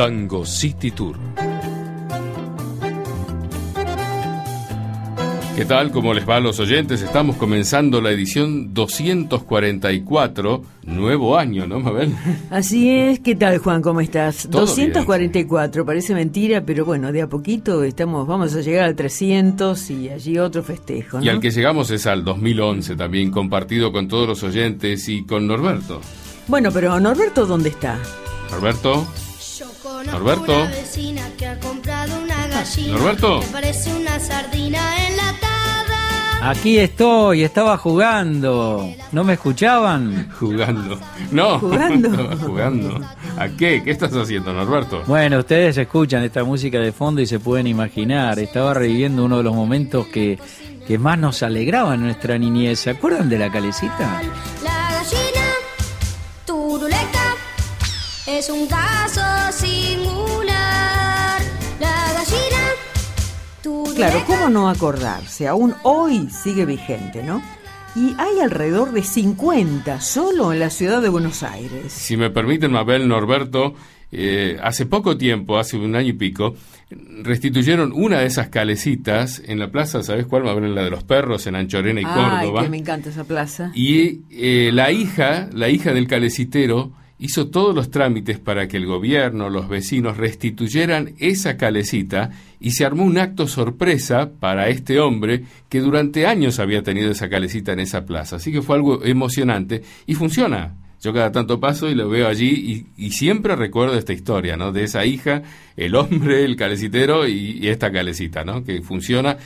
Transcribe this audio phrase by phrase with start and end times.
[0.00, 1.14] Tango City Tour.
[5.54, 5.90] ¿Qué tal?
[5.90, 7.02] ¿Cómo les va a los oyentes?
[7.02, 12.14] Estamos comenzando la edición 244, nuevo año, ¿no, Mabel?
[12.50, 13.20] Así es.
[13.20, 13.82] ¿Qué tal, Juan?
[13.82, 14.48] ¿Cómo estás?
[14.48, 20.08] 244, parece mentira, pero bueno, de a poquito estamos, vamos a llegar al 300 y
[20.08, 21.20] allí otro festejo.
[21.20, 25.46] Y al que llegamos es al 2011 también, compartido con todos los oyentes y con
[25.46, 26.00] Norberto.
[26.48, 27.98] Bueno, pero Norberto, ¿dónde está?
[28.50, 29.06] Norberto.
[30.06, 30.68] Norberto.
[32.88, 33.40] Norberto.
[33.52, 36.50] parece una sardina enlatada.
[36.50, 38.88] Aquí estoy, estaba jugando.
[39.12, 40.30] ¿No me escuchaban?
[40.38, 40.98] Jugando.
[41.30, 41.58] No.
[41.58, 42.36] Jugando.
[42.40, 43.00] jugando.
[43.36, 43.82] ¿A qué?
[43.82, 45.02] ¿Qué estás haciendo, Norberto?
[45.06, 48.38] Bueno, ustedes escuchan esta música de fondo y se pueden imaginar.
[48.38, 50.38] Estaba reviviendo uno de los momentos que,
[50.86, 52.80] que más nos alegraban en nuestra niñez.
[52.80, 54.22] ¿Se acuerdan de la calecita?
[54.64, 55.46] La gallina
[56.46, 57.34] turuleca
[58.26, 61.40] es un caso singular.
[61.80, 63.94] La gallina.
[63.96, 65.46] Claro, ¿cómo no acordarse?
[65.48, 67.42] Aún hoy sigue vigente, ¿no?
[67.96, 71.92] Y hay alrededor de 50 solo en la ciudad de Buenos Aires.
[71.92, 73.74] Si me permiten, Mabel, Norberto,
[74.12, 76.54] eh, hace poco tiempo, hace un año y pico,
[77.22, 80.44] restituyeron una de esas calecitas en la plaza, ¿sabes cuál?
[80.44, 80.64] Mabel?
[80.66, 82.62] En la de los perros, en Anchorena y Ay, Córdoba.
[82.62, 83.72] que me encanta esa plaza.
[83.74, 88.86] Y eh, la hija, la hija del calecitero, hizo todos los trámites para que el
[88.86, 95.44] gobierno, los vecinos restituyeran esa calecita y se armó un acto sorpresa para este hombre
[95.68, 98.36] que durante años había tenido esa calecita en esa plaza.
[98.36, 100.74] Así que fue algo emocionante y funciona.
[101.02, 104.70] Yo cada tanto paso y lo veo allí y, siempre recuerdo esta historia, ¿no?
[104.70, 105.42] De esa hija,
[105.76, 108.64] el hombre, el calecitero y, y esta calecita, ¿no?
[108.64, 109.38] Que funciona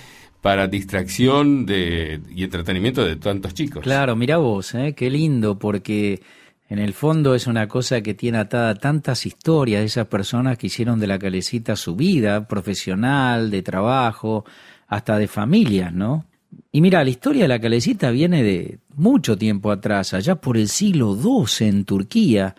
[0.45, 3.83] para distracción de, y entretenimiento de tantos chicos.
[3.83, 4.95] Claro, mira vos, ¿eh?
[4.95, 6.21] qué lindo, porque
[6.69, 10.69] en el fondo es una cosa que tiene atada tantas historias de esas personas que
[10.69, 14.45] hicieron de la calecita su vida profesional, de trabajo,
[14.87, 16.27] hasta de familias, ¿no?
[16.73, 20.69] Y mira, la historia de la calecita viene de mucho tiempo atrás, allá por el
[20.69, 22.55] siglo XII en Turquía,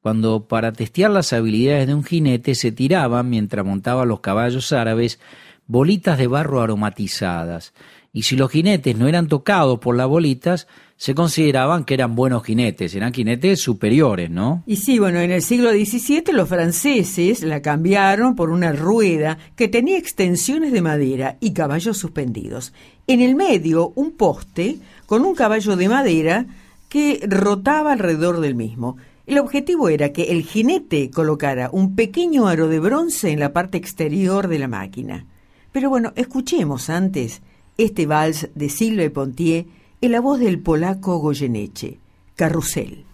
[0.00, 5.18] cuando para testear las habilidades de un jinete se tiraban, mientras montaban los caballos árabes,
[5.66, 7.72] bolitas de barro aromatizadas.
[8.12, 12.44] Y si los jinetes no eran tocados por las bolitas, se consideraban que eran buenos
[12.44, 14.62] jinetes, eran jinetes superiores, ¿no?
[14.66, 19.68] Y sí, bueno, en el siglo XVII los franceses la cambiaron por una rueda que
[19.68, 22.72] tenía extensiones de madera y caballos suspendidos.
[23.06, 26.46] En el medio, un poste con un caballo de madera
[26.88, 28.96] que rotaba alrededor del mismo.
[29.26, 33.78] El objetivo era que el jinete colocara un pequeño aro de bronce en la parte
[33.78, 35.26] exterior de la máquina.
[35.72, 37.42] Pero bueno, escuchemos antes
[37.76, 39.66] este vals de Silve Pontier
[40.04, 41.98] en la voz del polaco Goyeneche,
[42.36, 43.06] Carrusel.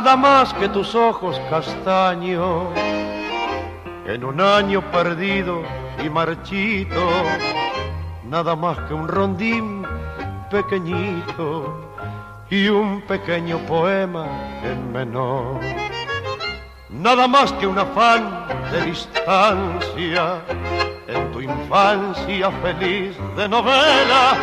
[0.00, 2.68] Nada más que tus ojos castaños,
[4.06, 5.64] en un año perdido
[6.00, 7.04] y marchito,
[8.22, 9.84] nada más que un rondín
[10.52, 11.90] pequeñito
[12.48, 14.28] y un pequeño poema
[14.62, 15.58] en menor.
[16.90, 20.38] Nada más que un afán de distancia
[21.08, 24.36] en tu infancia feliz de novela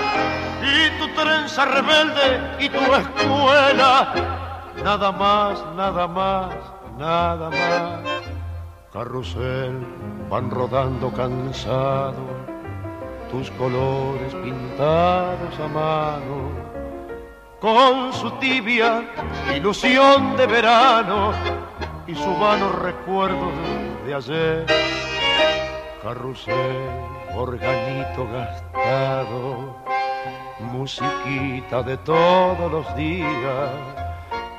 [0.61, 4.44] y tu trenza rebelde y tu escuela
[4.83, 6.55] nada más, nada más,
[6.97, 7.99] nada más.
[8.91, 9.85] Carrusel
[10.29, 12.23] van rodando cansado,
[13.29, 16.49] tus colores pintados a mano,
[17.59, 19.03] con su tibia
[19.55, 21.33] ilusión de verano.
[22.07, 23.51] Y su vano recuerdo
[24.05, 24.65] de, ayer.
[26.03, 26.55] Carrusel,
[27.35, 29.75] organito gastado,
[30.59, 34.04] musiquita de todos los días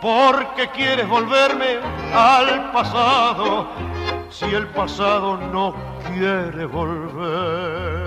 [0.06, 1.80] porque quieres volverme
[2.14, 3.66] al pasado
[4.30, 5.74] si el pasado no
[6.06, 8.06] quiere volver.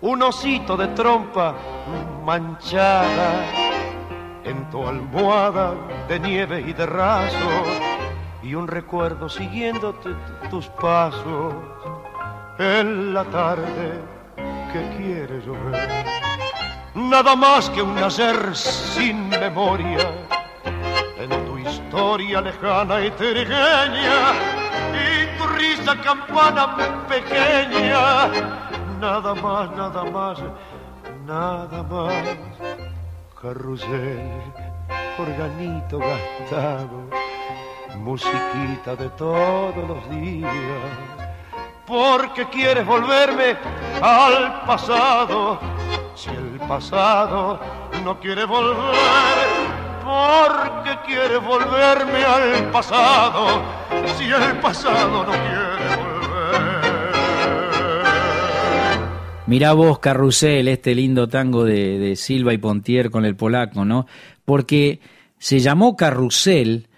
[0.00, 1.54] Un osito de trompa
[2.24, 3.44] manchada
[4.42, 5.74] en tu almohada
[6.08, 7.62] de nieve y de raso
[8.42, 9.94] y un recuerdo siguiendo
[10.50, 11.54] tus pasos
[12.58, 14.00] en la tarde
[14.72, 15.88] que quiere llover.
[16.94, 20.10] Nada más que un nacer sin memoria
[21.18, 24.32] en tu historia lejana y trigueña
[24.92, 26.76] y tu risa campana
[27.06, 28.28] pequeña.
[29.00, 30.38] Nada más, nada más,
[31.24, 32.24] nada más.
[33.40, 34.42] Carrusel,
[35.16, 37.08] organito gastado,
[37.98, 41.27] musiquita de todos los días
[41.88, 43.56] porque quieres volverme
[44.02, 45.58] al pasado.
[46.14, 47.58] Si el pasado
[48.04, 48.92] no quiere volver,
[50.04, 53.62] porque quieres volverme al pasado.
[54.18, 56.18] Si el pasado no quiere volver.
[59.46, 64.06] Mirá vos, Carrusel, este lindo tango de, de Silva y Pontier con el polaco, ¿no?
[64.44, 65.00] Porque
[65.38, 66.88] se llamó Carrusel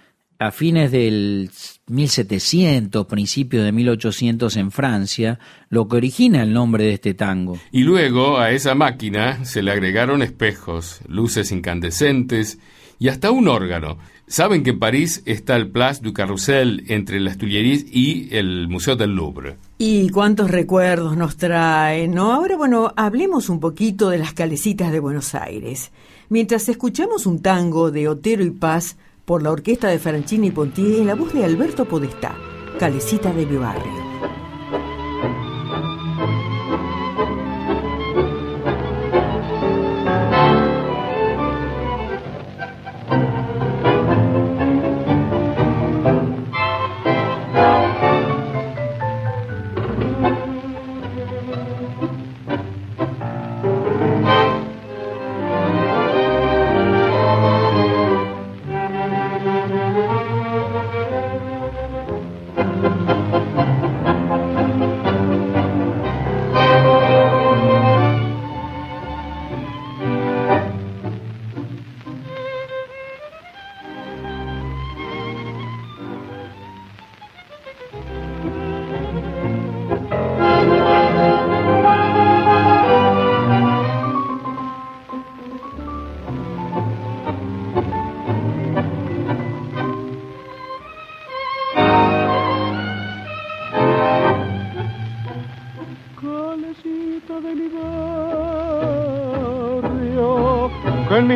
[0.40, 1.50] a fines del
[1.88, 5.38] 1700, principios de 1800 en Francia,
[5.68, 7.58] lo que origina el nombre de este tango.
[7.70, 12.58] Y luego a esa máquina se le agregaron espejos, luces incandescentes
[12.98, 13.98] y hasta un órgano.
[14.26, 18.96] Saben que en París está el Place du Carrousel entre las Tuileries y el Museo
[18.96, 19.58] del Louvre.
[19.76, 22.32] Y cuántos recuerdos nos trae, ¿no?
[22.32, 25.90] Ahora, bueno, hablemos un poquito de las calecitas de Buenos Aires.
[26.30, 28.96] Mientras escuchamos un tango de Otero y Paz,
[29.30, 32.34] por la orquesta de Franchini y Pontier en la voz de Alberto Podestá,
[32.80, 34.00] Calecita de mi barrio.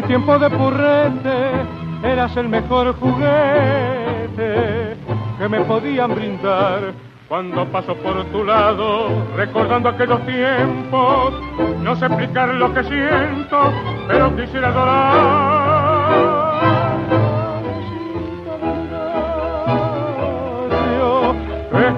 [0.03, 1.63] Tiempo de purrete
[2.03, 4.97] eras el mejor juguete
[5.39, 6.93] que me podían brindar.
[7.29, 11.35] Cuando paso por tu lado, recordando aquellos tiempos,
[11.83, 13.73] no sé explicar lo que siento,
[14.07, 16.35] pero quisiera adorar.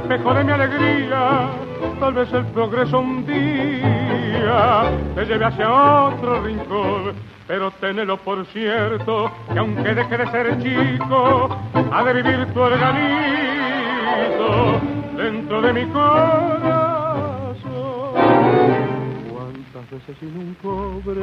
[0.07, 1.49] Espejo de mi alegría,
[1.99, 3.96] tal vez el progreso un día
[5.27, 11.57] lleve hacia otro rincón pero tenelo por cierto que aunque deje de ser chico,
[11.93, 12.87] ha de vivir tu organito
[15.17, 16.76] dentro de mi corazón.
[20.21, 21.23] Sin un cobre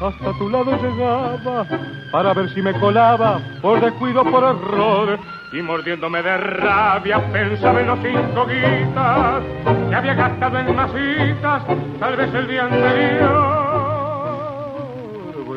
[0.00, 1.66] hasta tu lado llegaba
[2.12, 5.18] para ver si me colaba por descuido, por error.
[5.52, 9.42] Y mordiéndome de rabia pensaba en los cinco guitas
[9.88, 11.62] que había gastado en masitas,
[11.98, 13.68] tal vez el día anterior.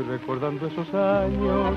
[0.10, 1.75] Recordando esos años,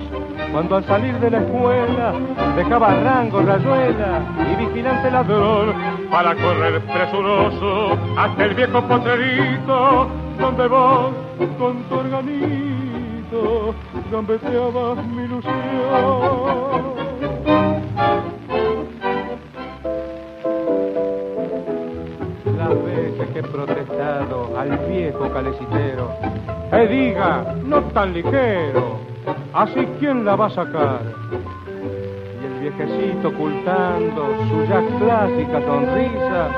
[0.51, 2.15] cuando al salir de la escuela
[2.57, 5.73] dejaba rango, rayuela y vigilante ladrón
[6.11, 11.15] para correr presuroso hasta el viejo potrerito donde vos
[11.59, 13.75] con tu organito
[14.11, 15.55] gambeteabas mi ilusión.
[22.57, 26.11] Las veces que he protestado al viejo calecitero
[26.71, 28.99] que diga, no tan ligero,
[29.53, 31.01] así quién la va a sacar.
[32.43, 36.51] Y el viejecito ocultando su ya clásica sonrisa,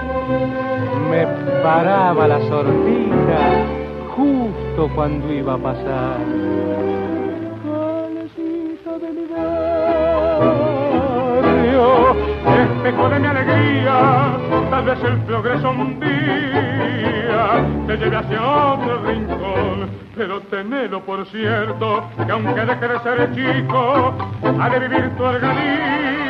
[1.10, 1.26] me
[1.62, 3.64] paraba la sortija
[4.16, 6.18] justo cuando iba a pasar.
[8.96, 9.86] de mi barrio,
[12.46, 14.38] espejo de mi alegría,
[14.70, 22.08] tal vez el progreso un día te lleve hacia otro rincón pero tenelo por cierto
[22.24, 24.14] que aunque deje de ser chico,
[24.58, 26.25] ha de vivir tu organito.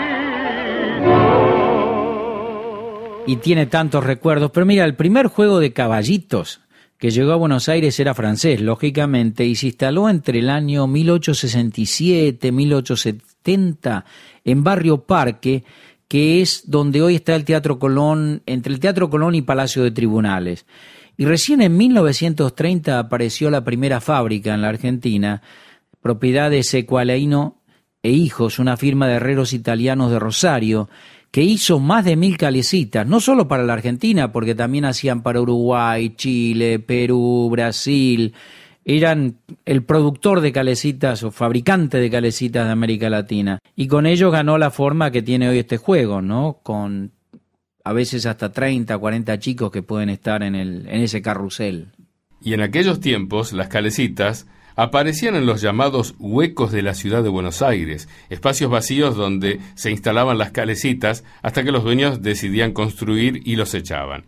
[3.27, 6.61] Y tiene tantos recuerdos, pero mira, el primer juego de caballitos
[6.99, 12.53] que llegó a Buenos Aires era francés, lógicamente, y se instaló entre el año 1867
[12.53, 14.05] 1870 70
[14.45, 15.65] en Barrio Parque,
[16.09, 19.93] que es donde hoy está el Teatro Colón, entre el Teatro Colón y Palacio de
[19.93, 20.67] Tribunales.
[21.17, 25.43] Y recién en 1930 apareció la primera fábrica en la Argentina,
[26.01, 27.63] propiedad de Secualeino
[28.03, 30.89] e Hijos, una firma de herreros italianos de Rosario,
[31.37, 35.43] que hizo más de mil calecitas, no solo para la Argentina, porque también hacían para
[35.43, 38.33] Uruguay, Chile, Perú, Brasil.
[38.87, 43.59] Eran el productor de calecitas o fabricante de calecitas de América Latina.
[43.75, 46.61] Y con ello ganó la forma que tiene hoy este juego, ¿no?
[46.63, 47.13] Con
[47.85, 51.89] a veces hasta 30, 40 chicos que pueden estar en, el, en ese carrusel.
[52.41, 57.31] Y en aquellos tiempos, las calecitas aparecían en los llamados huecos de la ciudad de
[57.31, 63.41] Buenos Aires, espacios vacíos donde se instalaban las calecitas hasta que los dueños decidían construir
[63.45, 64.25] y los echaban.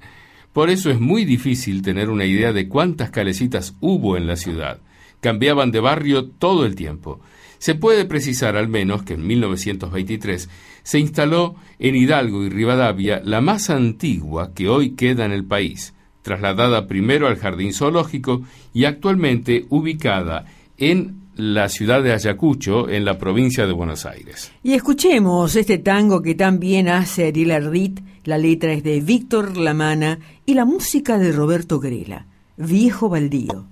[0.55, 4.81] Por eso es muy difícil tener una idea de cuántas calecitas hubo en la ciudad.
[5.21, 7.21] Cambiaban de barrio todo el tiempo.
[7.59, 10.49] Se puede precisar al menos que en 1923
[10.83, 15.93] se instaló en Hidalgo y Rivadavia la más antigua que hoy queda en el país,
[16.29, 18.43] trasladada primero al Jardín Zoológico
[18.75, 20.45] y actualmente ubicada
[20.77, 24.53] en la ciudad de Ayacucho, en la provincia de Buenos Aires.
[24.63, 30.19] Y escuchemos este tango que también hace Ariel Ardit, la letra es de Víctor Lamana
[30.45, 32.27] y la música de Roberto Grela,
[32.59, 33.69] Viejo Baldío.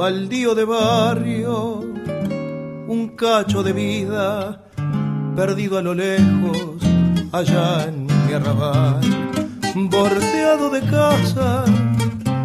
[0.00, 1.80] Baldío de barrio,
[2.88, 4.64] un cacho de vida
[5.36, 6.78] perdido a lo lejos,
[7.32, 11.68] allá en mi bordeado de casas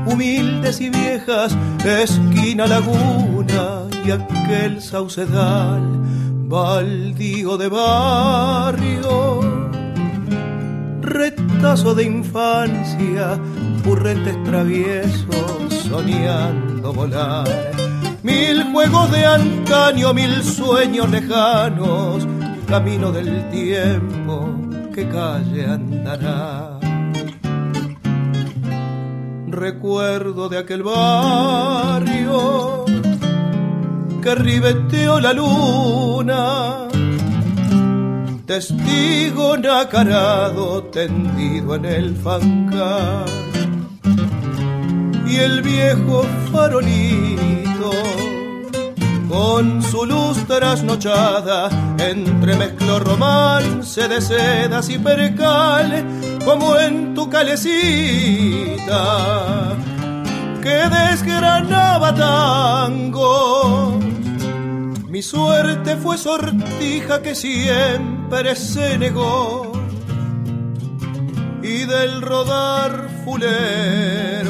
[0.06, 5.82] humildes y viejas, esquina laguna y aquel saucedal,
[6.50, 9.40] baldío de barrio,
[11.00, 13.40] retazo de infancia,
[13.86, 17.48] burrentes traviesos soñando volar.
[18.24, 22.28] Mil juegos de antaño, mil sueños lejanos,
[22.68, 24.50] camino del tiempo
[24.94, 26.80] que calle andará.
[29.48, 32.86] Recuerdo de aquel barrio
[34.22, 36.88] que ribeteó la luna,
[38.46, 43.26] testigo nacarado tendido en el fancar
[45.28, 47.92] y el viejo farolito
[49.28, 56.06] con su luz trasnochada entremezcló romance de sedas y percal
[56.46, 58.96] como en tu calecita
[60.62, 64.00] que desgranaba tango.
[65.10, 69.72] Mi suerte fue sortija que siempre se negó
[71.62, 74.45] y del rodar fulero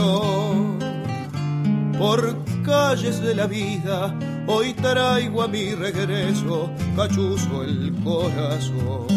[1.97, 9.07] por calles de la vida, hoy traigo a mi regreso cachuzo el corazón.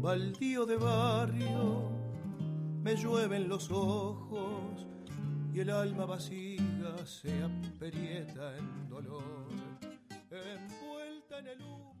[0.00, 1.90] Baldío de barrio,
[2.82, 4.86] me llueven los ojos
[5.54, 9.46] y el alma vacía se aprieta en dolor,
[10.32, 11.93] envuelta en el humo.